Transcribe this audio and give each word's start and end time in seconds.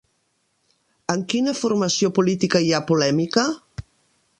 En 1.15 1.21
quina 1.35 1.53
formació 1.59 2.13
política 2.19 2.63
hi 2.71 2.75
ha 2.79 2.85
polèmica? 2.95 3.47